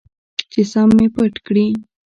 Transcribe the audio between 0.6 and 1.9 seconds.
سم مې پټ کړي.